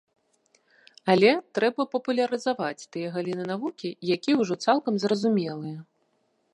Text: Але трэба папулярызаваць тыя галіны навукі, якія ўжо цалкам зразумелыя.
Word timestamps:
Але 1.13 1.31
трэба 1.57 1.81
папулярызаваць 1.93 2.87
тыя 2.97 3.07
галіны 3.19 3.43
навукі, 3.53 3.89
якія 4.17 4.35
ўжо 4.45 4.55
цалкам 4.69 4.93
зразумелыя. 5.07 5.79